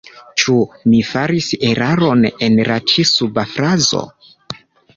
Ĉu 0.43 0.53
mi 0.93 1.01
faris 1.09 1.49
eraron 1.67 2.25
en 2.47 2.57
la 2.73 2.79
ĉi 2.93 3.07
suba 3.13 3.47
frazo? 3.55 4.05